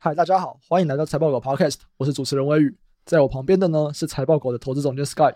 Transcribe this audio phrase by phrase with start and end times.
[0.00, 2.72] 嗨，大家好，欢迎来到财报狗 Podcast，我是主持人威宇，
[3.04, 5.34] 在我旁边的呢是财报狗的投资总监 Sky。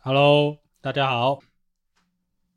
[0.00, 1.40] Hello，大家好。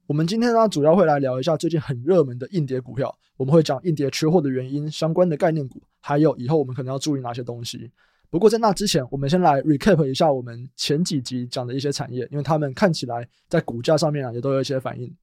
[0.07, 7.91] 我们今天呢主要会来聊一下最近很热门的硬碟股票，我们会讲硬碟缺货的原因、相关的概念股，还有以后我们可能要注意哪些东西。
[8.29, 15.13] 不过在那之前，我们先来 recap 一下我们前几集讲的一些产业，因为他们看起来在股价上面啊也都有一些反应。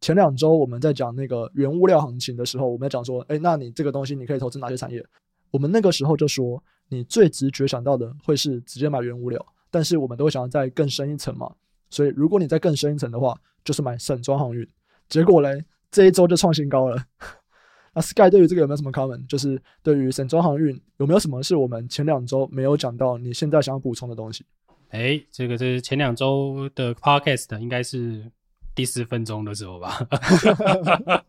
[0.00, 5.00] 前两周我们在讲那个原物料行情的时候，我们在讲说，哎，那你这个东西你可以投资哪些产业？
[5.50, 11.50] 我们那个时候就说，你最直觉想到的会是直接买原物料，但是我们都会想要再更深一层嘛。
[11.90, 14.68] 所以如果你再更深一层的话，就是买省装航运。
[15.08, 17.02] 结果嘞，这一周就创新高了。
[17.94, 19.26] 那 Sky 对于这个有没有什么 comment？
[19.26, 24.44] 就是对于省装航运有没有什么是我们前两周没有讲到，你现在想要补充的东西？
[24.90, 28.30] 哎，这个是前两周的 Podcast 应该是。
[28.76, 29.98] 第四分钟的时候吧，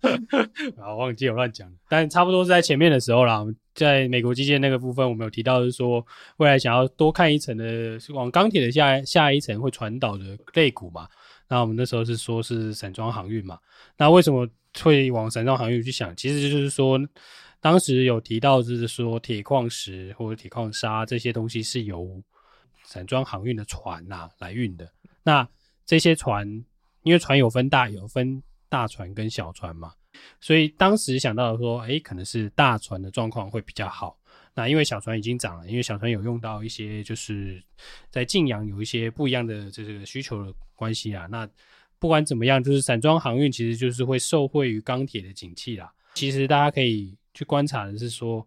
[0.77, 3.43] 然后忘记我乱讲，但差不多是在前面的时候啦。
[3.73, 6.03] 在美国基建那个部分，我们有提到是说，
[6.37, 11.07] 未来想要多看一层的，是往钢铁的下下一层会传导的类股嘛。
[11.47, 13.59] 那我们那时候是说是散装航运嘛。
[13.95, 14.49] 那为什么
[14.81, 16.15] 会往散装航运去想？
[16.15, 16.99] 其实就是说，
[17.61, 22.19] 当时有提到就是说铁矿石或者铁矿砂这些东西是由
[22.83, 24.91] 散装航运的船呐、啊、来运的。
[25.21, 25.47] 那
[25.85, 26.65] 这些船。
[27.07, 29.93] 因为船有分大有分大船跟小船嘛，
[30.41, 34.19] 所以当时想到说，哎，可能是大船的状况会比较好。
[34.53, 37.63] 那因为小船已经涨了，因为小船有用到一些就是
[38.09, 41.27] 在晋阳有一些不一样的这个需求的关系啊。
[41.27, 41.47] 那
[41.97, 45.89] 不管怎么样，就是散装航运其实就是会受惠于钢铁的景气啦。
[46.15, 48.45] 其实大家可以去观察的是说，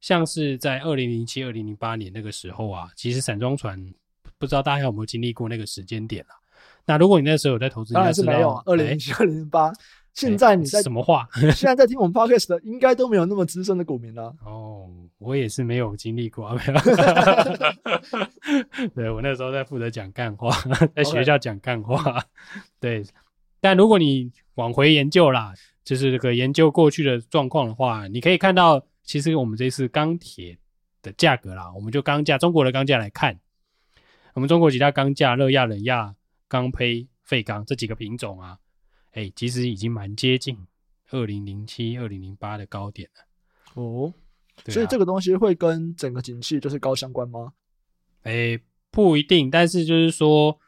[0.00, 3.78] 像是在二零零七、二零零八年那个时候啊，其实散装船
[4.36, 6.39] 不知道大家有没有经历过那个时间点啊。
[6.90, 8.60] 那如果你那时候有在投资，当然是没有啊。
[8.66, 9.72] 二零零七、二零零八，
[10.12, 11.28] 现在你在什么话？
[11.54, 14.34] 现在在听我们 podcast 的，应该都没有那么资深的股民了。
[14.44, 16.80] 哦，我也是没有经历过啊，没有。
[18.92, 20.50] 对，我那时候在负责讲干话，
[20.96, 22.20] 在学校讲干话。
[22.80, 23.04] 对，
[23.60, 25.54] 但如果你往回研究啦，
[25.84, 30.58] 就是这个研究过去的状况的话，你可以看到，其实我们这次钢铁
[31.02, 33.38] 的价格啦，我们就钢价，中国的钢价来看，
[34.34, 36.16] 我们中国几大钢价，热轧、冷轧。
[36.50, 38.58] 钢胚、废钢这几个品种啊，
[39.12, 40.58] 哎、欸，其实已经蛮接近
[41.10, 43.80] 二零零七、二零零八的高点了。
[43.80, 44.12] 哦，
[44.66, 47.52] 所以这个东西会跟整个景气就是高相关吗？
[48.22, 48.60] 哎、欸，
[48.90, 50.58] 不一定，但是就是说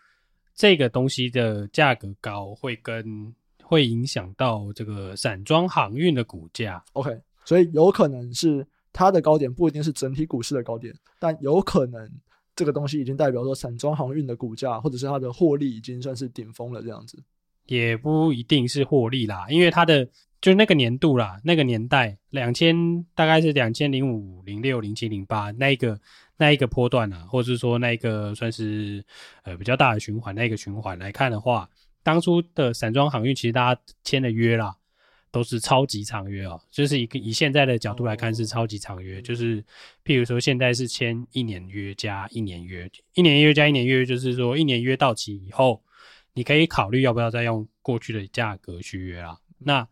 [0.55, 3.35] 这个东西的价格高，会跟
[3.65, 6.85] 会影响到这个散装航运的股价。
[6.93, 12.09] OK，所以有可能是它的高点不一定是整体股市的高点，但有可能。
[12.63, 17.19] 这个东西已经代表说，散装航运的股价或者是它的获利已经算是顶峰了，这样子
[17.67, 20.09] 也不一定是获利啦，因为它的
[20.41, 25.99] 就那个年度啦，那个年代两千大概是两千零五、零六、零七、零八那一个
[26.37, 29.05] 那一个波段啊，或者是说那一个算是
[29.43, 31.69] 呃比较大的循环，那一个循环来看的话，
[32.05, 34.77] 当初的散装航运其实大家签了约啦。
[35.33, 39.61] 都是超级长约哦，就是以以现在的角度来看是超级长约，就是
[40.05, 45.83] 譬如说现在是签一年约加一年约，一年约加一年约，就是说一年约到期以后，
[46.35, 49.39] 你可以考虑要不要再用过去的价格续约啦。
[49.59, 49.89] 那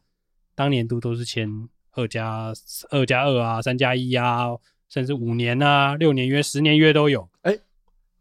[0.55, 1.49] 当年度都是签
[1.93, 2.53] 二加
[2.91, 4.49] 二加二啊，三加一啊，
[4.91, 7.27] 甚至五年啊、六年约、十年约都有。
[7.41, 7.57] 哎，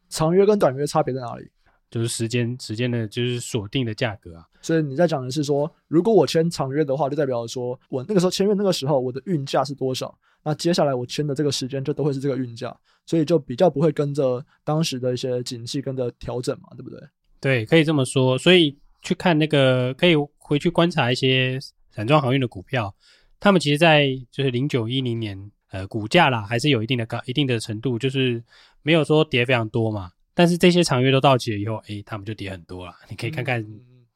[0.08, 1.50] 长约跟短约差别在哪里？
[1.89, 4.45] 就是时间时间的，就是锁定的价格啊。
[4.61, 16.99] 所以你在讲的是说，如果我签长约的话，就代表说我那个时候签约那个时候我的运价是多少，那接下来我签的这个时间就都会是这个运价，所以就比较不会跟着当时的一些景气跟着调整嘛，对不对？
[17.39, 18.38] 对，可以这么说。
[18.38, 21.57] 所以去看那个，可以回去观察一些
[21.89, 22.94] 散装航运的股票，
[23.39, 28.44] 他们其实，在就是零九一零年，呃，股价啦还是有一定的高一定的程度，就是
[28.81, 30.11] 没有说跌非常多嘛。
[30.39, 32.95] 但是这些长约都到期了以后，诶，他们就跌很多了。
[33.09, 33.61] 你可以看看，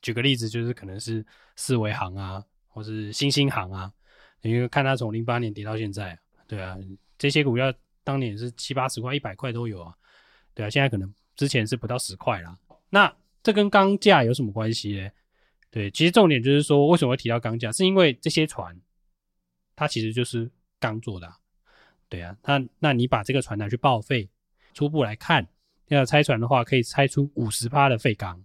[0.01, 1.25] 举个例子，就是可能是
[1.57, 3.91] 四维行啊，或是新兴行啊，
[4.39, 6.17] 因为看它从零八年跌到现在，
[6.47, 6.77] 对啊，
[7.17, 7.73] 这些股票
[8.05, 9.93] 当年是七八十块、一百块都有啊，
[10.53, 12.57] 对啊，现在可能之前是不到十块啦。
[12.89, 13.13] 那
[13.43, 15.09] 这跟钢价有什么关系呢？
[15.69, 18.73] 对，其实重点就是说，为什么会提到钢价，是因为这些船
[19.75, 20.49] 它其实就是
[20.79, 21.35] 钢做的啊，
[22.07, 24.29] 对啊，那那你把这个船拿去报废，
[24.73, 25.45] 初步来看。
[25.87, 28.41] 要拆船的话，可以拆出五十趴的废钢，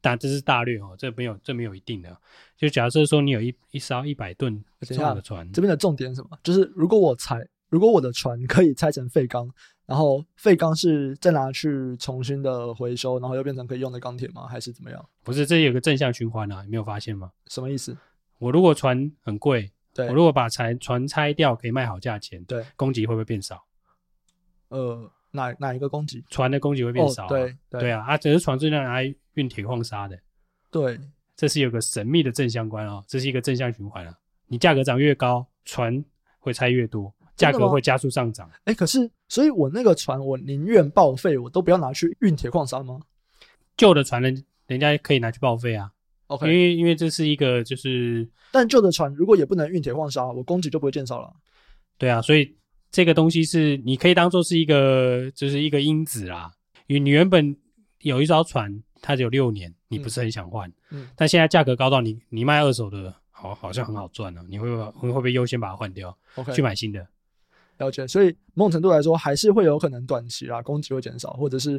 [0.00, 2.16] 但这是大略哦，这没有这没有一定的。
[2.56, 6.38] 就假设说你有一一艘一百吨这样的船，这边的重点是什么？
[6.42, 9.48] 就是如果我拆，如果我的船可以拆成废钢，
[9.86, 14.46] 然后废钢是再拿去重新的回收，然后又变成可以用的钢铁吗？
[14.46, 15.08] 还是怎么样？
[15.22, 17.30] 不是，这有个正向循环啊，你没有发现吗？
[17.46, 17.96] 什么意思？
[18.38, 23.64] 我如果船很贵，对，我如果把船船拆掉，可以卖好价钱，对，供给会不会变少？
[24.68, 26.20] 呃，哪哪一个供给？
[26.28, 27.28] 船的供给会变少、啊哦？
[27.28, 30.18] 对对，对啊，啊，只是船是用来运铁矿砂的。
[30.72, 30.98] 对，
[31.36, 34.12] 这是有个神秘的正相关哦，这是一个正向循环啊。
[34.48, 36.04] 你价格涨越高，船
[36.40, 38.48] 会拆越多，价格会加速上涨。
[38.64, 43.00] 哎、欸，可是，所以我那个船，我宁愿报废，我都不要拿去运铁矿砂吗？
[43.76, 45.92] 旧的船人人家可以拿去报废啊。
[46.28, 51.32] OK，因为因为这是一个就是，但旧的船如果也不能运铁矿砂，我供给就不会减少了。
[51.98, 52.56] 对啊，所以
[52.90, 56.52] 这个东西是你可以当做是一个就是一个因子啦。
[56.86, 57.56] 因为你原本
[58.00, 64.46] 有一艘船，它只有六年，你不是很想换，嗯，嗯，但现在价格高到你你卖二手的，好好像很好赚呢，啊。
[64.48, 67.06] 你会不会会不会优先把它换掉？OK，去买新的。
[67.78, 71.78] 了解，所以某种程度来说，还是会有可能短期啊，供给会减少，或者是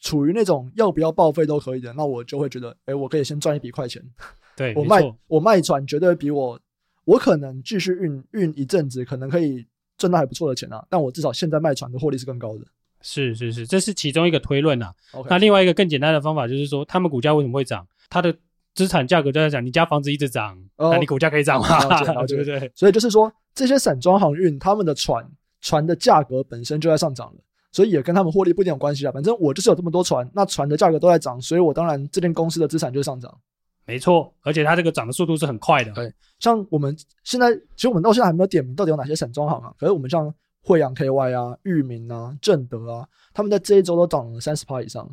[0.00, 4.02] 处于那种要不要报废都可以的，那我就会觉得，哎、欸，我可以先赚一笔快钱。
[4.56, 6.58] 对，我卖我卖船绝对比我，
[7.04, 9.66] 我可能继续运运一阵子，可能可以
[9.98, 10.84] 赚到还不错的钱啊。
[10.88, 12.64] 但我至少现在卖船的获利是更高的。
[13.06, 14.94] 是是是，这是其中一个推论啊。
[15.28, 17.86] 那另外一个更简单的方法就是说，他们股价为什么会涨？
[18.08, 18.34] 它的
[18.74, 21.78] 资产价格就在涨，你家房子一直涨，哦、那你股价可以涨吗？
[22.26, 22.72] 对不对？
[22.74, 25.22] 所以就是说，这些散装航运他们的船
[25.60, 27.40] 船的价格本身就在上涨了，
[27.72, 29.12] 所以也跟他们获利不一定有关系啊。
[29.12, 33.38] 反正我就是有这么多船，那船的价格都在涨，所以我当然这间公司的资产就上涨。
[33.86, 35.92] 没错，而且它这个涨的速度是很快的。
[35.92, 39.74] 对，像我们现在，其实我们到现在还没有点名到底有哪些散装行啊。
[39.78, 40.32] 可是我们像
[40.62, 45.06] 惠阳 KY 啊、裕民啊、正德啊，他们在这一周都涨了三十趴以上。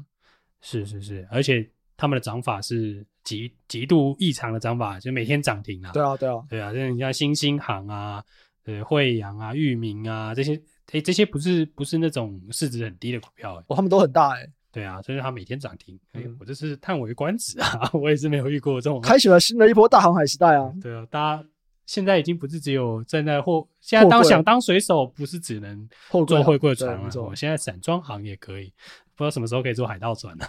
[0.61, 5.91] 是是是，而且他们的涨法是极极度异常的涨法，就每天涨停啊。
[5.91, 8.23] 对啊，对啊，对啊，像你像新兴行啊、
[8.65, 10.61] 呃惠阳啊、裕民啊这些，哎、
[10.93, 14.49] 欸，这些不是不是那种市值很低的股票、哦，他们都很大、欸，哎。
[14.71, 17.89] 对啊，所以它每天涨停，哎、嗯，我这是叹为观止啊！
[17.93, 20.73] 我也是没有遇过这种，开启了新的一波大航海时代啊！
[20.81, 21.45] 对啊，大家
[21.85, 25.89] 现在已经不是只有站在货，现在当想当水手，不是只能
[26.25, 28.71] 做货柜船了，我现在散装行也可以，
[29.15, 30.45] 不知道什么时候可以做海盗船呢？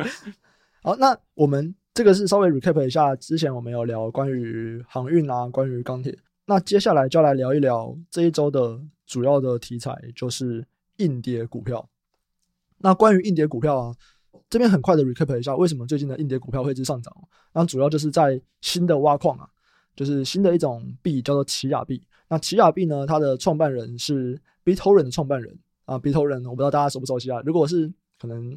[0.82, 6.16] 好，那我们这个是稍微 recap 一下，之前我们有聊关于航运啊，关于钢铁，
[6.46, 10.64] 那接下来就要来聊一聊这一周的主要的题材，就是
[10.96, 11.86] 硬跌股票。
[12.86, 13.92] 那关于硬碟股票啊，
[14.48, 17.12] 这边很快的 recap 一下，为什么最近的硬碟股票会一直上涨？
[17.52, 19.48] 那主要就是在新的挖矿啊，
[19.96, 22.00] 就是新的一种币叫做奇亚币。
[22.28, 27.42] 那奇亚币呢，它的创办人是 BitTorrent 的创办人啊，BitTorrent 我不知道大家熟不熟悉啊？
[27.44, 28.56] 如果是可能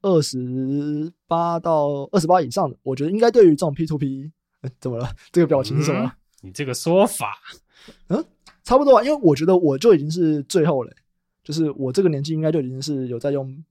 [0.00, 4.30] 二十八到二十八以上的，我觉得应该对于这种 P2P，
[4.62, 5.10] 欸，怎么了？
[5.30, 6.04] 这个表情是什么？
[6.04, 6.12] 嗯，
[6.48, 7.34] 你这个说法，
[8.08, 8.24] 嗯，
[8.64, 10.96] 差不多啊，因为我觉得我就已经是最后了欸。
[11.48, 13.64] 就是我这个年纪应该就已经是有在用，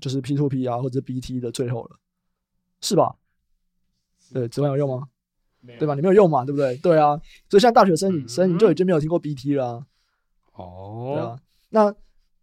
[0.00, 1.96] 就是 P2P 啊或者 BT 的最后了，
[2.80, 3.16] 是吧？
[4.32, 5.08] 对，指纹有用吗？
[5.76, 5.96] 对吧？
[5.96, 6.76] 你没有用嘛，对不对？
[6.76, 7.16] 对啊，
[7.50, 9.86] 所以现在大学生生你就已经没有听过 BT 了啊。
[10.52, 11.94] 哦，对啊，那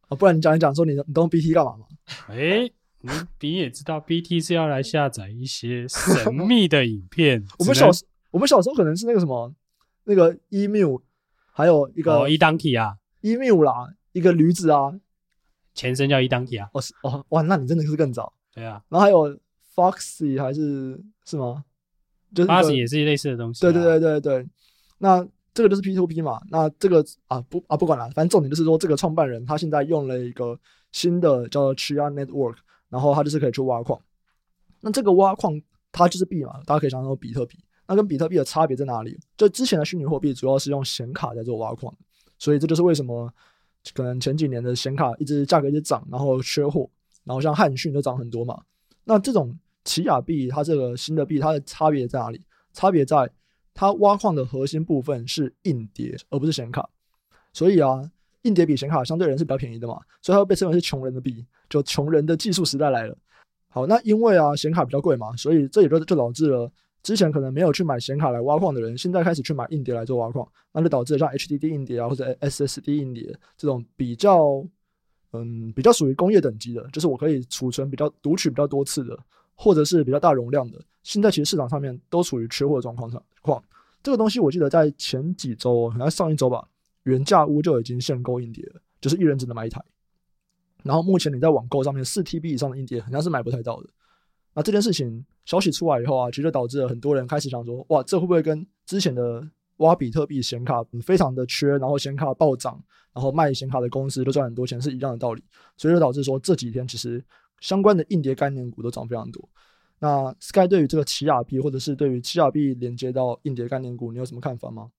[0.09, 1.86] 哦，不然你讲一讲，说你你都用 BT 干嘛嘛？
[2.27, 2.69] 哎，
[3.00, 3.09] 你
[3.39, 7.42] 你也知道 BT 是要来下载一些神 秘的影片。
[7.57, 9.56] 我们小时我们小时候可能是那个什么
[10.03, 10.98] 那个 email，
[11.53, 13.88] 还有一个 eDonkey 啊，email 啦。
[14.13, 14.94] 一个驴子啊，
[15.74, 16.69] 前身叫 eDonkey 啊。
[16.74, 18.31] 哦是哦哇，那你真的是更早。
[18.54, 19.38] 对啊，然后还有
[19.74, 21.63] Foxy 还是是吗？
[22.36, 23.62] 就是 Foxy 也是类似的东西。
[23.62, 24.48] 对对对对对。
[24.98, 26.42] 那这个就是 P2P 嘛。
[26.50, 30.60] 那这个啊不啊不管了，反正重点就是说，这个创办人他现在用了一个
[30.91, 32.58] 新的叫做 Chia Network，
[32.89, 34.00] 然后他就是可以去挖矿。
[34.82, 37.58] 那这个挖矿它就是币嘛，大家可以想象比特币。
[37.88, 39.18] 那跟比特币的差别在哪里？
[39.38, 41.94] 就之前的虚拟货币主要是用显卡在做挖矿，
[42.38, 43.32] 所以这就是为什么。
[43.94, 46.90] 可能前几年的显卡一直价格一直涨，然后缺货，
[47.24, 48.62] 然后像汉讯就涨很多嘛。
[49.04, 52.42] 那这种奇亚币，它这个新的币，它的差别在哪里？
[52.74, 53.30] 差别在
[53.74, 56.88] 它挖矿的核心部分是硬碟，而不是显卡。
[57.54, 58.10] 所以啊，
[58.44, 63.18] 硬碟比显卡相对人是比较便宜的嘛，所以它会被称为是穷人的币，就穷人的技术时代来了。
[63.70, 66.72] 好，那因为啊显卡比较贵嘛，所以这也就就导致了。
[67.03, 74.63] 之前可能没有去买显卡来挖矿的人，现在开始去买硬碟来做挖矿，那就导致像 HDD 硬碟啊或者 SSD 硬碟这种比较，
[75.34, 79.17] 嗯，比较属于工业等级的，就是我可以储存比较读取比较多次的，
[79.55, 80.79] 或者是比较大容量的。
[81.03, 83.22] 现在其实市场上面都处于缺货状况上。
[83.41, 83.63] 况
[84.03, 86.67] 这个东西我记得在前几周，好像上一周吧，
[87.03, 89.84] 原价屋就已经限购硬碟了，就是一人只能买一台。
[90.84, 93.89] 然后目前你在网购上面四 TB 以上的硬碟好像是买不太到的。
[94.53, 99.41] 那这件事情消息出来以后啊，其实导致了很多人开始想说，哇，这会不会跟之前的
[99.77, 102.81] 挖比特币显卡非常的缺，然后显卡暴涨，
[103.13, 105.43] 然后卖显卡的公司都赚很多钱是一样的道理？
[105.77, 107.24] 所以就导致说这几天其实
[107.60, 109.48] 相关的硬碟概念股都涨非常多。
[110.00, 114.91] 那 Sky 对于这个奇亚币，或者是对于奇亚币连接到硬碟概念股，你有什么看法吗？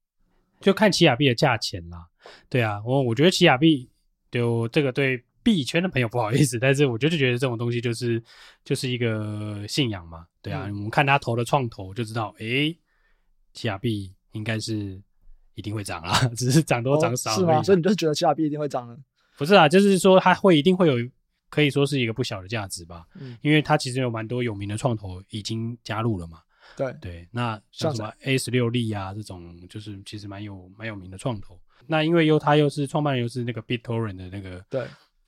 [0.61, 2.07] 就看奇亚币的价钱啦。
[2.49, 3.91] 对啊，我我觉得奇亚币
[4.31, 8.23] 就这个对币圈的朋友不好意思，但是我就是觉得这种东西就是
[8.65, 10.27] 就是一个信仰嘛。
[10.41, 12.77] 对啊，嗯、我们看他投的创投就知道，诶，
[13.53, 15.01] 奇亚币应该是
[15.55, 17.35] 一定会涨啦， 只是涨多涨少、哦。
[17.35, 17.63] 是吗？
[17.63, 18.97] 所以你就是觉得奇亚币一定会涨呢？
[19.39, 20.97] 不是啊，就是说它会一定会有。
[21.53, 26.39] 可以说是一个不小的价值吧，嗯，因为它其实有蛮多有名的创投已经加入了嘛，
[26.79, 31.61] 对对，那像什么 A 十六力啊这种，就是其实蛮有蛮有名的创投。
[31.87, 34.87] 那因为又他又是创办人，又是那个 BitTorrent 的那个对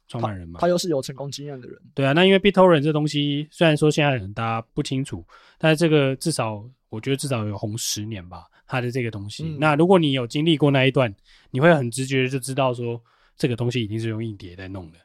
[0.09, 2.13] 创办人嘛，他又是有成功经验的人，对啊。
[2.13, 5.25] 那因为 BitTorrent 这东西虽然说现在很大家不清楚，
[5.59, 9.45] 但是这个至少我觉得至少有红十年吧，它的这个东西。
[9.45, 11.15] 嗯、那如果你有经历过那一段，
[11.51, 13.01] 你会很直觉的就知道说
[13.37, 14.99] 这个东西一定是用硬碟在弄的。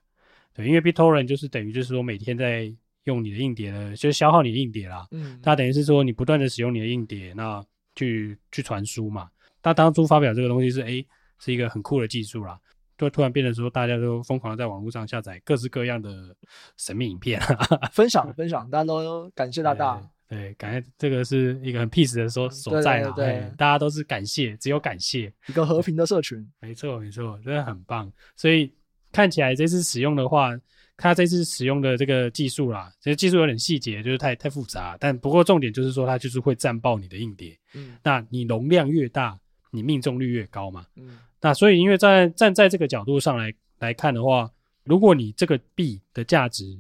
[0.54, 2.72] 对，因为 BitTorrent 就是等于就是说每天在
[3.06, 5.08] 用你的硬碟的，就是消耗你的硬碟啦。
[5.12, 7.64] 嗯，它等于是说你不断的使用你的硬碟，那
[7.96, 9.30] 去去传输嘛。
[9.62, 11.06] 他当初发表这个东西是，诶，
[11.38, 12.58] 是一个很酷的技术啦，
[13.00, 16.36] 就突然变得说大家都疯狂的在网络上下载各式各样的
[16.78, 17.42] 神秘影片，
[17.92, 20.00] 分享分享，大家都感谢大大。
[20.28, 23.12] 对，感谢这个是一个很 peace 的所所在啦。
[23.16, 26.48] 对，对，对，对，大家都是感谢，只有感谢，一个和平的社群。
[26.62, 28.72] 没错没错，真的很棒，所以。
[29.12, 30.52] 看起来这次使用的话，
[30.96, 34.96] 它这次使用的这个技术啦，其实技术有点细节，就是太太复杂。
[35.00, 37.58] 但不过重点就是说，它就是会战爆你的硬碟。
[37.74, 39.36] 嗯，那你容量越大，
[39.72, 40.86] 你命中率越高嘛。
[40.96, 44.52] 嗯，那所以因为在站在这个角度上来来看的话，
[44.84, 46.78] 如果你这个币的价值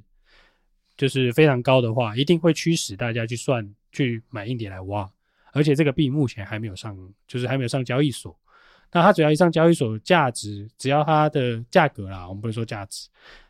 [0.97, 5.09] 就是非常高的话，一定会驱使大家去算去买硬碟来挖。
[5.51, 6.97] 而且这个币目前还没有上，
[7.27, 8.37] 就是还没有上交易所。
[8.91, 13.07] 那它只要一上交易所，价值只要它的价格啦，我们不是说价值，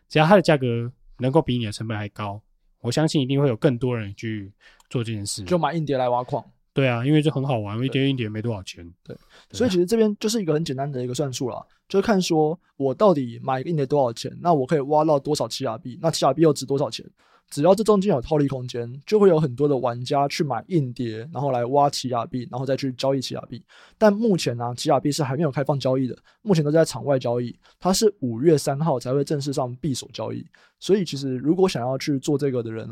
[0.08, 2.42] 只要它的价格能够比你的成本还高，
[2.82, 4.51] 我相信一定会有更多人去
[4.89, 6.46] 做这件事，就买硬碟来挖矿。
[6.79, 8.86] 对啊，因为这很好玩，一碟硬碟没多少钱。
[9.03, 9.13] 对，
[9.50, 17.05] 对所以其实这边就是一个很简单的一个算术啦，就是看说我到底买一个硬碟多少钱，那我可以挖到多少奇亚币，那奇亚币又值多少钱？
[17.50, 23.59] 只要这中间有套利空间，就会有很多的玩家去买硬碟，然后来挖奇亚币，然后再去交易奇亚币。
[23.98, 27.57] 但目前呢、啊，奇亚币是还没有开放交易的，目前都在场外交易。
[27.79, 30.45] 它是五月三号才会正式上币所交易。
[30.79, 32.88] 所以其实如果想要去做这个的人，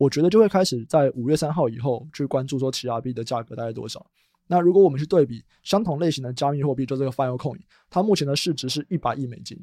[0.00, 4.04] 我觉得就会开始在五月三号以后去关注说奇亚币的价格大概多少。
[4.46, 9.58] 那如果我们去对比相同类型的加密货币，就这个 Filecoin，它目前的市值是一百亿美金。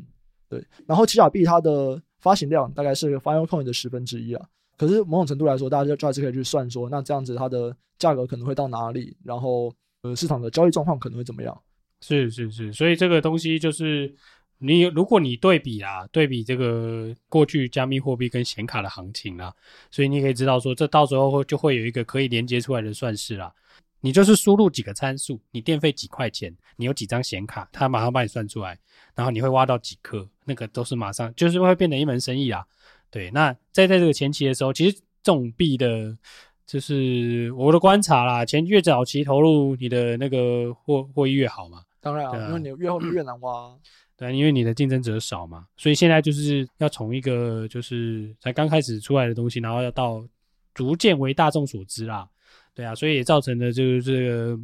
[0.48, 4.46] 对，然后奇亚币它的发行量大概是 Filecoin 的十分之一啊，
[4.78, 11.60] 可是某种程度来说，大家就还是可以去算说，那这样子它的价格可能会到哪里，然后呃市场的交易状况可能会怎么样？
[12.02, 14.14] 是是是，所以这个东西就是
[14.60, 19.54] 你如果你对比啊，对比这个过去加密货币跟显卡的行情啊，
[19.92, 23.54] 所以你可以知道说，这到时候会就会有一个可以连接出来的算式啦。
[24.00, 28.78] 你就是输入几个参数，你电费几块钱，你有几张显卡，它马上帮你算出来，
[29.16, 32.66] 然后你会挖到几颗，那个都是马上就是会变成一门生意啊。
[33.10, 36.18] 对，那在在这个前期的时候，其实这种币的，
[36.66, 41.82] 就是我的观察啦，前越早期投入你的那个获获益越好嘛。
[42.00, 43.76] 当然啊，因为你越后越难挖。
[44.18, 50.26] 对，因为你的竞争者少嘛，所以现在就是要从一个就是才刚开始出来的东西，然后要到
[50.74, 52.28] 逐渐为大众所知啦。
[52.74, 54.60] 对啊，所以也造成的就是这个，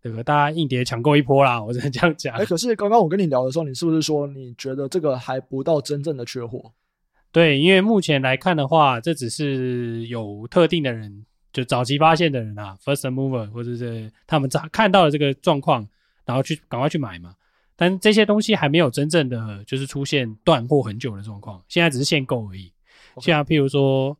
[0.00, 2.36] 这个大家硬碟抢购一波啦，我只能这样讲。
[2.36, 6.72] 哎，可是刚刚我跟你聊的时候，你是不是说你觉得这个还不到真正的缺货？
[7.32, 15.86] 对，因为目前来看的话，这只是有特定的人，就早期发现的人啊，first mover，或者是他们早看到了这个状况，
[16.24, 17.34] 然后去赶快去买嘛。
[17.78, 22.70] 但这些东西还没有真正的就是出现断货很久的状况，现在只是限购而已。
[23.22, 24.14] 像譬如说。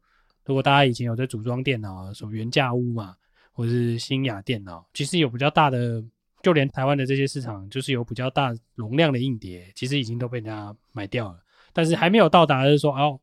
[0.45, 3.15] 如果大家以前有在组装电脑，什么原价屋嘛，
[3.53, 6.03] 或者是新雅电脑，其实有比较大的，
[6.43, 11.39] 就连台湾的这些市场，就是有比较大容量的硬碟，其实已经都被人家买掉了。
[11.75, 13.21] 但是还没有到达，就是说哦，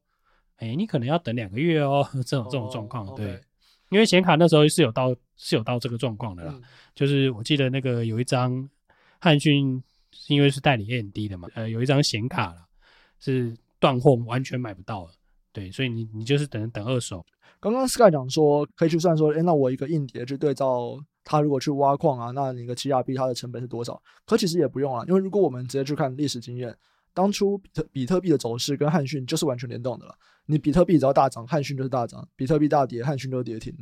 [0.58, 3.08] 哎、欸，你可能要等两个月哦， 这种这种状况。
[3.08, 3.42] Oh, 对，
[3.90, 6.54] 因为显卡那时候是有到是有到这个状况的啦。
[6.56, 6.62] 嗯、
[6.94, 8.70] 就是我记得那个有一张
[9.20, 9.82] 汉讯，
[10.16, 12.66] 是因为是代理 AMD 的嘛，呃，有一张显卡了，
[13.20, 15.12] 是断货，完全买不到了。
[15.52, 17.24] 对，所以你你就是等等二手。
[17.60, 24.02] 刚刚 Sky 讲说可以去算说，诶，那我一个硬碟去对照它，如果去挖矿啊，那你个奇亚币它的成本是多少？
[24.26, 26.76] 可其实也不用啊，因为如果我们直接去看历史经验，
[27.14, 30.16] 当初比特比特币的走势跟汉讯就是完全联动的了。
[30.46, 33.74] 你比特币只要大涨，汉讯就是大涨；比特币大跌，汉讯就是跌停。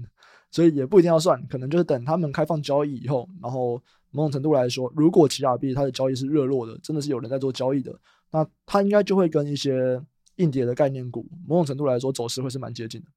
[0.51, 7.93] 所以也不一定要算，可能就是等他们开放交易以后，然后某种程度来说，如果奇亚币它的交易是热络的，真的是有人在做交易的，
[8.31, 10.01] 那它应该就会跟一些。
[10.37, 13.07] 硬碟的概念股，某种程度来说走势会是蛮接近的。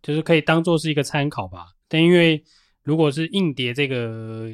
[0.00, 1.66] 就是可以当做是一个参考吧。
[1.88, 2.40] 但因为
[2.84, 4.48] 如果是硬碟这个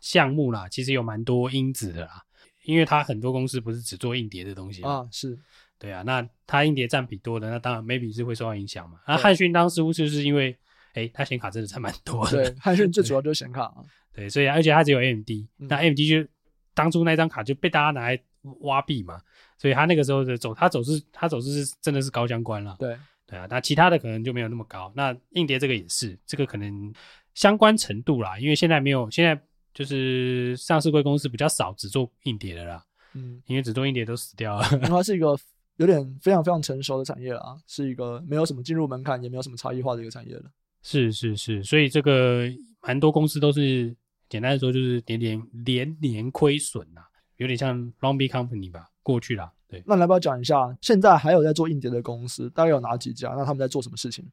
[0.00, 2.24] 项目啦，其实有蛮多因子的啦，
[2.64, 5.38] 因为它很多公司不是只做硬碟的东西啊，是
[5.78, 8.98] 对啊，那它硬碟占比多的，那当然 maybe 是会受到影响嘛。
[9.06, 10.56] 那汉讯当时就是因为，
[10.94, 12.50] 哎，它显卡真的占蛮多的。
[12.50, 13.76] 对，汉讯最主要就是显卡啊。
[14.14, 15.28] 对，所以而且它只有 AMD，
[15.58, 16.26] 嗯，那 AMD 就
[16.72, 18.18] 当初那张卡就被大家拿来
[18.60, 19.20] 挖币嘛，
[19.58, 22.74] 所以它那个时候的走，它走势，它走势是真的是高相关了。
[22.78, 24.90] 对，对啊，那其他的可能就没有那么高。
[24.96, 26.90] 那硬碟这个也是，这个可能
[27.34, 29.38] 相关程度啦，因为现在没有，现在
[29.74, 32.82] 就是上市贵公司比较少只做硬碟的啦。
[33.12, 34.64] 嗯，因为只做硬碟都死掉了。
[34.88, 35.36] 它是一个
[35.76, 40.44] 有点非常非常成熟的产业了，是一个没有什么进入门槛，也没有什么差异化的一个产业了。
[40.82, 42.44] 是是是，所以这个
[42.82, 43.96] 蛮多公司都是。
[44.28, 47.00] 简单的说就是连连连年亏损呐，
[47.36, 49.52] 有点像 Long B Company 吧，过去啦。
[49.68, 53.34] 对，那你要不要讲一下，现在还有在做硬碟的公司，大概有哪几家？
[53.36, 54.24] 那他们在做什么事情？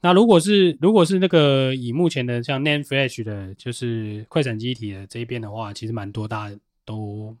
[0.00, 7.36] 那如果是如果是那个以目前的像 NAND Flash 的，就是快闪记忆体的这一边的话，其实蛮多大家都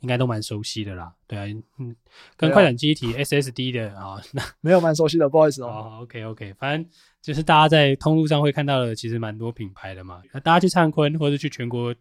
[0.00, 1.14] 应该都蛮熟悉的啦。
[1.26, 1.44] 对啊，
[1.78, 1.94] 嗯，
[2.36, 5.68] 跟快闪记忆体 SSD 的啊，那没有蛮熟悉的，不好意思哦。
[5.68, 6.90] 哦，OK OK，反正。
[7.22, 10.22] 就是大家在通路上会看到的，其实蛮多品牌的嘛。
[10.32, 11.94] 那大家去灿坤或者去全国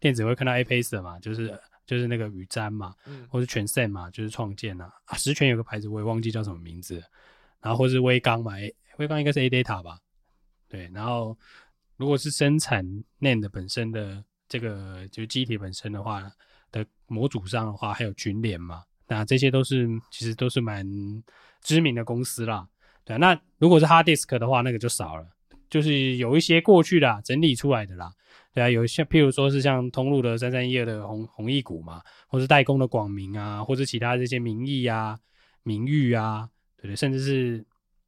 [0.00, 1.56] 电子会看到 APAC 嘛，就是
[1.86, 4.90] 就是那个宇瞻嘛，嗯，或是全盛嘛，就是创建呐。
[5.04, 7.00] 啊，十全有个牌子我也忘记叫什么名字，
[7.60, 8.54] 然后或是微刚嘛，
[8.98, 9.96] 微刚应该是 ADATA 吧？
[10.68, 11.38] 对，然后
[11.96, 12.84] 如果是生产
[13.20, 16.28] NAND 本身的这个就是机体本身的话
[16.74, 20.84] 的模组上的话，还有群联嘛，那这些都是其实都是蛮
[21.62, 22.66] 知名的公司啦。
[23.04, 25.26] 对啊，那如果是 hard disk 的话，那个就少了，
[25.70, 28.12] 就是有一些过去的整理出来的啦。
[28.52, 35.18] 对啊，有一些譬如说是像通路的三三一二的弘弘毅股嘛，或是代工的广明啊，或者其他这些名义啊、
[35.62, 37.64] 名誉啊，对对，甚至是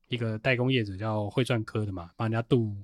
[0.09, 2.77] 一个代工业者叫汇钻科的嘛，帮人家镀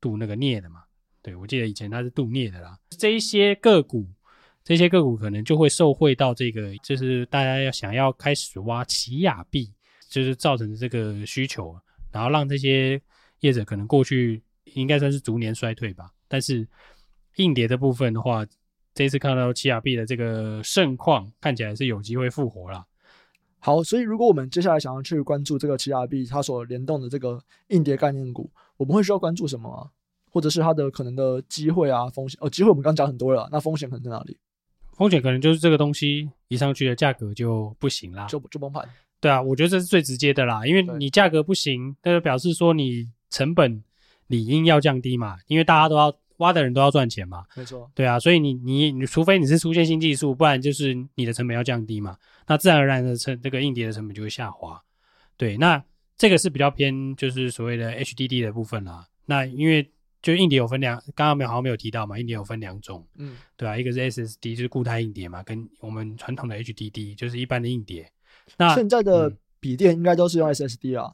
[0.00, 0.82] 镀那个镍的嘛。
[1.20, 2.78] 对，我记得以前他是镀镍的啦。
[2.90, 4.06] 这一些个股，
[4.68, 9.72] 这些个股可能就会受惠到这个，就是大家要想要开始挖奇亚币。
[10.10, 11.78] 就是造成的这个需求，
[12.10, 12.98] 然后让这些
[13.40, 16.10] 业者可能过去应该算是逐年衰退吧。
[16.26, 16.66] 但是
[17.36, 18.42] 硬碟的部分的话，
[18.94, 22.86] 这次看到奇亚币的这个盛况，看起来是有机会复活了。
[23.58, 29.90] 好，所以如果我们接下来想要去关注这个奇亚币它所联动的这个硬碟概念股，我们会需要关注什么？
[30.30, 32.38] 或者是它的可能的机会啊、风险？
[32.40, 34.38] 哦，机会我们刚讲很多了，那风险可能在哪里？
[34.98, 38.86] 风险可能就是这个东西一上去的价格就不行啦，就就崩盘。
[39.20, 43.82] 对啊，我觉得这是最直接的啦，因为你价格不行，那就表示说你成本
[44.26, 47.44] 理应要降低嘛，因为大家都要挖的人都要赚钱嘛。
[47.56, 47.90] 没错。
[47.94, 54.80] 对啊，所以你你你除非你是出现新技术，不然就是你的成本要降低嘛，那自然而然的成这个硬碟的成本就会下滑。
[55.36, 55.82] 对，那
[56.16, 59.06] 这个是比较偏就是所谓的 HDD 的部分啦。
[59.26, 59.88] 那因为
[60.20, 68.10] 就硬碟有分两，刚刚没有好像没有提到嘛，硬碟有分两种，嗯，对啊，一个是 SSD 就是固态硬碟嘛，跟我们传统的 HDD 就是一般的硬碟。
[68.56, 71.12] 那现在的笔电应该都是用 SSD 啦，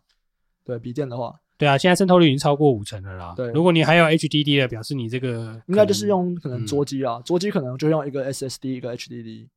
[0.64, 3.34] 对，笔电的话，对啊，现在渗透率已经超过五成了啦。
[3.36, 9.48] 对，如果你还有 HDD 的，表示你这个应该就是用可能桌机啦，桌机可能就用一个 SSD 一个 HDD。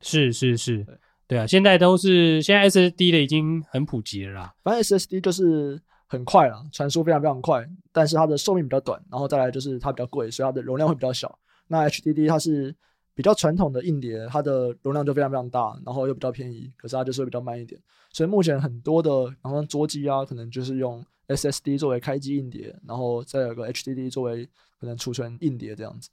[0.00, 0.96] 是是是，对，
[1.28, 4.54] 对啊，现在都是现在 SSD 的已经很普及了啦。
[4.62, 11.38] 反正 SSD 就是很快啊，传输非常非常快，但是它的寿命比较短，然后再来就是它比较贵，所以它的容量会比较小。
[11.68, 12.76] 那 HDD 它是。
[13.12, 17.78] 比较传统的硬碟，它的容量就非常非常大，然后又比较便宜，可是它就是会比较慢一点。
[18.10, 19.10] 所以目前很多的，
[19.42, 26.08] 然后桌机啊，可能就是用 SSD 作为开机硬碟，然后再有个 HDD 作为可能储存硬碟这样子。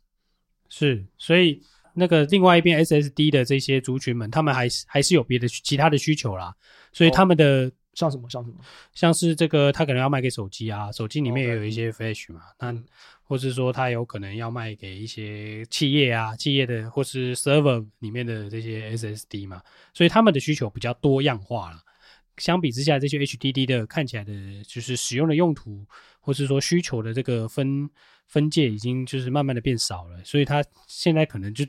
[0.68, 1.62] 是，所以
[1.94, 6.54] 那个另外一边 SSD 的这些族群们，他们还是还是有别的其他的需求啦。
[6.92, 8.58] 所以他们的、哦、像什么像什么，
[8.94, 12.86] 像是这个他可能要卖给手机啊，手机里面也有一些 Flash 嘛，那、嗯。
[13.30, 19.62] 或是说，它有可能要卖给一些企业啊，企业的或是 server 里面的这些 SSD 嘛，
[19.94, 21.78] 所以他们的需求比较多样化了。
[22.38, 24.32] 相比之下，这些 HDD 的看起来的
[24.66, 25.86] 就是使用的用途，
[26.22, 27.90] 或是说需求的这个分
[28.28, 31.66] 分界已经就是慢慢的变少了，所以它现在可能就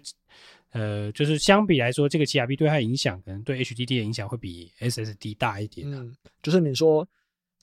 [0.73, 5.91] 呃，就是相比来说，这个奇亚币对它影响，可能对 HDD 的影响会比 SSD 大一点。
[5.91, 7.07] 嗯，就是你说。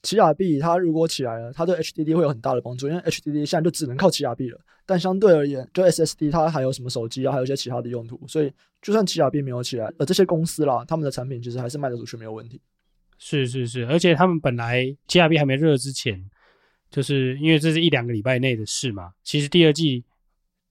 [0.02, 4.60] 奇亚币它如果起来了，它对 HDD 会有很大的帮助，因为 HDD 现在就只能靠奇亚币了。
[4.84, 12.60] 但相对而言，就 SSD 它还有什么手机啊，还有一些其他的用途，所以就算奇亚币没有起来，呃，这些公司啦，他们的产品其实还是卖得出去没有问题。
[13.18, 16.24] 是是是，而且他们本来奇亚币还没热之前，
[16.88, 19.10] 就是因为这是一两个礼拜内的事嘛。
[19.24, 20.04] 其实第二季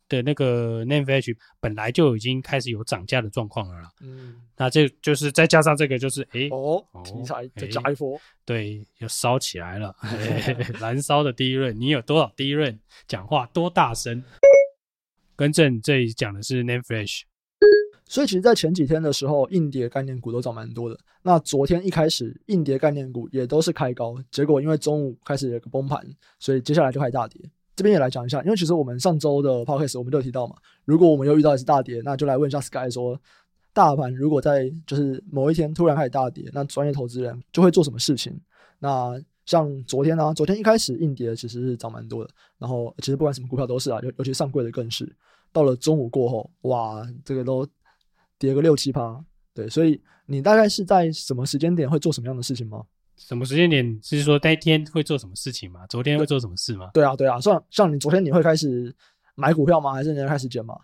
[0.07, 3.89] 的那个 Name Flash 本来就已经开始有涨价的状况了啦。
[4.01, 9.95] 嗯，那这就是再加上这个，就是哎，哦，题材再加一波，对，又烧起来了，
[10.79, 14.23] 燃烧的 DRAM，你有多少第一润讲话多大声？
[15.35, 17.23] 更正，这里讲的是 Name Flash。
[18.07, 20.97] 所以其实，在前几天的时候，硬碟概念股都涨蛮多的。
[21.23, 27.41] 那昨天一开始，硬碟概念股也都是开高，结果因为中午开始有个崩盘，所以接下来就开始大跌。
[27.75, 33.19] 这边也来讲一下，因为其实我们上周的 podcast 我们都有提到嘛，如果我们又遇到一次大跌，那就来问一下 Sky 说，
[33.73, 38.39] 大盘如果在就是某一天突然开始大跌，那专业投资人就会做什么事情？
[38.79, 45.15] 那像昨天呢、昨天一开始硬跌其实是涨蛮多的，然后其实不管什么股票都是啊，尤尤其上柜的更是，
[45.51, 47.67] 到了中午过后，哇，这个都。
[48.37, 49.17] 跌个六七趴，
[49.53, 52.83] 对，所以你大概是在什么时间点会做什么样的事情吗？
[53.17, 55.85] 什么时间点是说那天会做什么事情吗？
[55.87, 56.89] 昨天会做什么事吗？
[56.93, 58.93] 对，对啊，对啊，像像你昨天你会开始
[59.35, 59.93] 买股票吗？
[59.93, 60.75] 还是你要开始减码？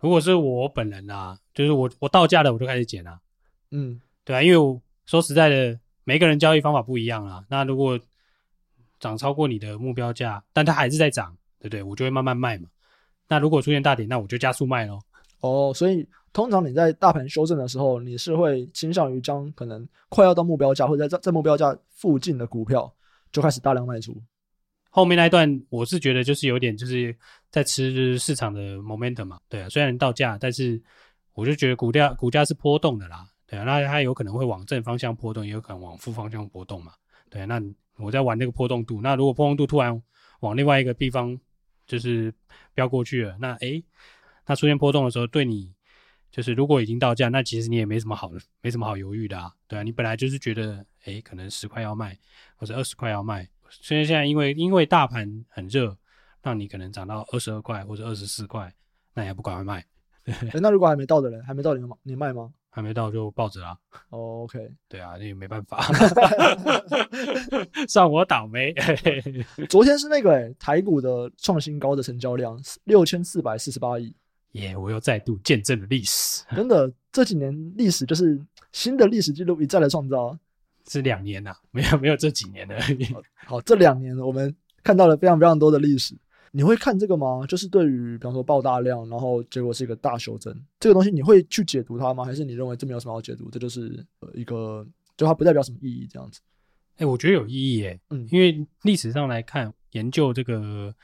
[0.00, 3.20] 如果是我本人啊，就是我我到价了我就开始减啊。
[3.70, 7.44] 嗯，对啊，因为我说实在的，每个人交易方法不一样啊。
[7.48, 7.98] 那如果
[9.00, 11.82] 涨超过你的目标价，但它还是在涨，对不对？
[11.82, 12.68] 我就会慢慢卖嘛。
[13.28, 15.00] 那如果出现大跌，那我就加速卖喽。
[15.42, 16.08] 哦，所以。
[16.34, 22.90] 通常你在大盘修正的时候，你是会倾向于将可能快要到目标价或者在在目标价附近的股票
[23.30, 24.16] 就开始大量卖出。
[24.88, 27.14] 后面那一段我是觉得就是有点就是
[27.50, 30.82] 在吃市场的 momentum 嘛，对啊，虽然到价，但是
[31.34, 36.92] 我就觉得股价股价是波动的啦，对啊，那它有可能会往正方向波动，也有可能往负方向波动嘛，
[37.28, 37.62] 对啊，那
[37.98, 40.02] 我在玩那个波动度，那如果波动度突然
[40.40, 41.38] 往另外一个地方
[41.86, 42.32] 就是
[42.72, 43.84] 飙过去了，那诶，
[44.46, 45.74] 那出现波动的时候对你。
[46.30, 52.18] 就是如果已经到价，那其实你也没什么好，没什么好犹豫的啊，对啊，你本来就是觉得，哎，可能十块要卖，
[52.56, 55.94] 或者二十块要卖，所以现在因为因为大盘很热，
[56.40, 58.74] 让你可能涨到二十二块或者二十四块，
[59.12, 59.84] 那也不赶快卖。
[60.24, 62.50] 哎，那如果还没到的人，还没到你你卖吗？
[62.70, 63.76] 还没到就抱着啦。
[64.08, 65.82] Oh, OK，对啊，那也没办法，
[67.86, 68.74] 算我倒霉。
[69.68, 74.16] 昨天是那个哎，台股的创新高的成交量六千四百四十八亿。
[74.52, 76.44] 耶！Yeah, 我又再度见证了历史。
[76.54, 78.40] 真的，这几年历史就是
[78.72, 80.38] 新的历史记录一再来创造。
[80.88, 82.76] 是两年呐、啊，没有没有这几年的。
[83.46, 86.14] 好，这两年我们看到了非常非常多的历史。
[86.50, 87.46] 你会看这个吗？
[87.46, 92.24] 就是对于比方说爆大量，然后结果是一个大修正，这个东西你会去解读它吗？
[92.24, 93.48] 还是你认为这没有什么好解读？
[93.48, 94.86] 这就是一个，
[95.16, 96.40] 就它不代表什么意义这样子。
[96.96, 97.98] 哎、欸，我觉得有意义耶。
[98.10, 100.94] 嗯，因为历史上来看，研究这个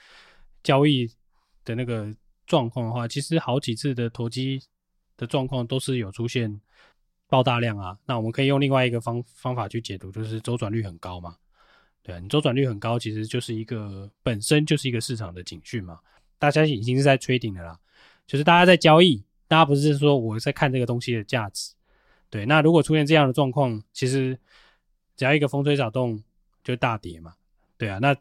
[0.63, 1.09] 交易
[1.65, 2.13] 的那个。
[2.49, 4.61] 状况的话，其实好几次的投机
[5.19, 6.61] 的状况都是有出现
[7.29, 7.97] 爆大量啊。
[8.07, 11.37] 那我们可以用另外一个方方法去解读，就是周转率很高嘛。
[12.03, 16.01] 对啊，你周转率很高，其实就是一个本身就是一个市场的警讯嘛。
[16.39, 17.79] 大家已经是在 trading 的啦，
[18.27, 21.75] 就是大家在交易，大家不是说我在看这个东西的价值。
[22.31, 24.39] 对，那如果出现这样的状况，其实
[25.17, 26.23] 只要一个风吹草动
[26.65, 27.35] 就大跌嘛。
[27.77, 28.17] 对啊，那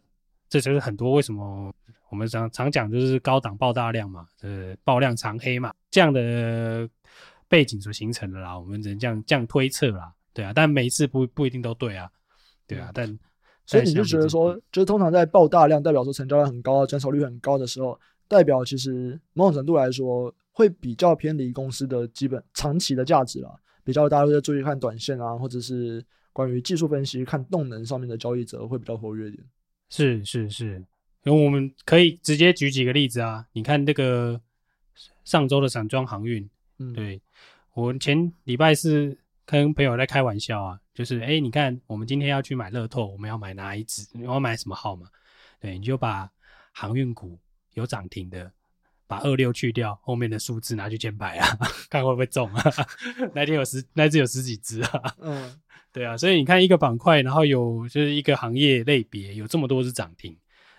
[0.50, 1.74] 这就是很多为什么。
[2.10, 6.88] 我们常常讲就是高档爆大量嘛，呃，爆量长黑嘛，这样的
[7.48, 8.58] 背景所形成的啦。
[8.58, 10.54] 我们只能这样这样推测啦，对啊。
[10.54, 12.10] 但每一次不不一定都对啊，
[12.66, 12.92] 对啊。
[12.94, 13.08] 但
[13.66, 23.50] 所以你就觉得说，就是通常在爆大量，代表说成交量很高、转手率很高的时候，代表其实某种程度来说会比较偏离公司的基本长期的价值啦。
[23.84, 29.44] 比较大家都在注意看短线啊，或者是关于技术分析、看动能上面的交易者会比较活跃一点。
[29.90, 30.84] 是是是。
[31.24, 34.40] 因为我们可以直接举几个例子啊，你看这个
[35.26, 36.50] 上周的散装航运，
[36.80, 37.22] 嗯，对，
[37.74, 44.08] 我前礼拜是跟朋友在开玩笑啊，就是哎，你看我们今天要去买乐透，我们要买哪一支？
[44.14, 45.08] 我要买什么号码？
[45.60, 46.30] 对，你就把
[46.72, 47.38] 航运股
[47.74, 48.50] 有涨停的，
[49.06, 51.58] 把二六去掉，后面的数字拿去捡牌啊，
[51.90, 52.64] 看会不会中啊？
[53.36, 55.60] 那天有十，那只有十几只啊，嗯，
[55.92, 60.38] 对啊，所以你看一个板块，然后有就是一个行业类别有这么多只涨停。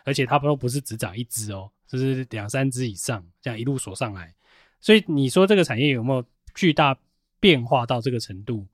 [0.09, 4.35] 而且它都不是只涨一只哦，就是两三只以上，这样一路锁上来。
[4.81, 6.99] 所以你说这个产业有没有巨大
[7.39, 8.67] 变化到这个程度？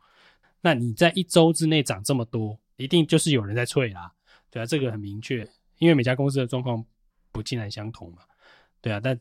[0.60, 4.12] 那你在一周之内涨这么多，一定就是有人在脆啦，
[4.48, 5.44] 对啊，这个很明确，
[5.78, 6.84] 因为每家公司的状况
[7.32, 8.18] 不尽然相同嘛，
[8.80, 9.00] 对啊。
[9.02, 9.18] 但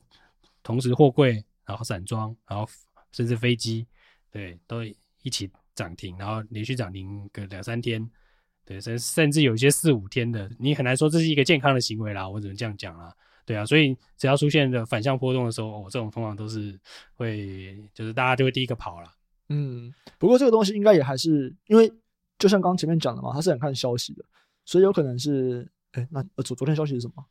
[0.61, 2.69] 同时货柜，然后散装，然后
[3.11, 3.87] 甚至飞机，
[4.29, 4.83] 对，都
[5.23, 8.07] 一起涨停，然后连续涨停个两三天。
[8.65, 12.27] 对，甚甚至有一些四五天的，你很难说这是一个健康的行为啦。
[12.27, 13.13] 我只能这样讲啦。
[13.45, 16.79] 对啊，所以只要出现的反向波动的时候，我、哦、这种通常都是
[17.15, 19.09] 会，就是大家就会第一个跑了。
[19.49, 21.91] 嗯，不过这个东西应该也还是因为，
[22.39, 24.23] 就像刚前面讲的嘛，它是很看消息的，
[24.63, 27.25] 所以有可能是，哎，那昨昨天消息是什么？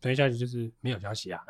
[0.00, 1.42] 昨天消息就是没有消息啊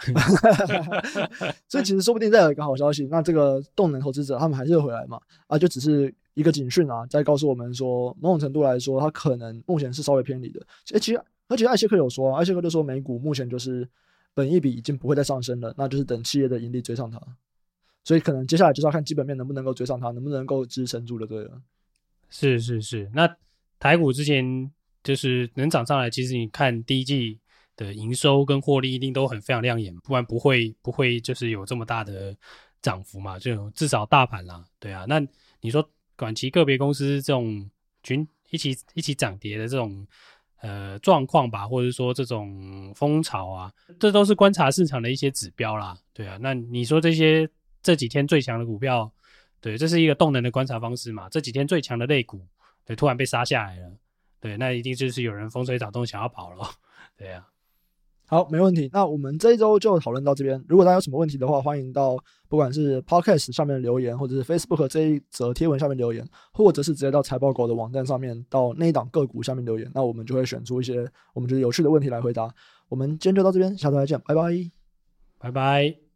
[1.70, 5.20] 所以其实说不定再有一个好消息，那这个动能投资者他们还是会回来嘛？
[5.46, 10.60] 啊，就只是一个警讯啊，在告诉我们说，某种程度来说，它可能目前是稍微偏离的。
[10.92, 13.88] 诶，其实而且艾谢克有说，艾谢克就说美股目前就是
[14.34, 17.20] 本一比已经不会再上升了，那就是等企业的盈利追上它，
[18.04, 21.60] 所以可能接下来就是要看基本面能不能够追上它，能不能够支撑住的，对了。
[22.28, 23.36] 是是是，那
[23.78, 24.70] 台股之前
[25.02, 27.40] 就是能涨上来，其实你看第一季。
[27.76, 32.36] 的营收跟获利一定都很非常亮眼，不然不会不会就是有这么大的
[32.82, 33.38] 涨幅嘛？
[33.38, 35.06] 就至少大盘啦，对啊。
[35.08, 35.18] 那
[35.62, 35.88] 你说
[36.20, 37.70] 短期个别公司这种
[38.02, 40.06] 群一起一起涨跌的这种
[40.60, 46.36] 呃状况吧，或者说这种风潮啊，这都是观察市场的一些指标啦，对啊。
[46.42, 47.48] 那你说这些
[47.82, 49.10] 这几天最强的股票，
[49.62, 51.26] 对，这是一个动能的观察方式嘛？
[51.30, 52.46] 这几天最强的类股，
[52.84, 53.90] 对，突然被杀下来了，
[54.40, 56.70] 对，那一定就是有人风吹草动想要跑了，
[57.16, 57.46] 对啊。
[58.30, 58.88] 好，没问题。
[58.92, 60.64] 那我们这一周就讨论到这边。
[60.68, 62.16] 如果大家有什么问题的话，欢迎到
[62.48, 69.90] 不管是 Podcast 下面留言，或者是 Facebook 这一则贴文下面留言，或者是直接到财报狗的网站上面，到那一档个股下面留言。
[69.92, 72.48] 那我们就会选出一些我们觉得有趣的问题来回答。
[72.88, 74.42] 我们今天就到这边，下周再见，拜拜，
[75.40, 76.09] 拜拜。